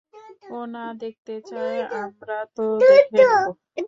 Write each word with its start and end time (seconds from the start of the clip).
ও 0.51 0.59
না 0.73 0.85
দেখতে 1.01 1.35
চায় 1.49 1.79
আমরা 2.01 2.37
তো 2.55 2.65
দেখে 2.81 3.21
নেব। 3.23 3.47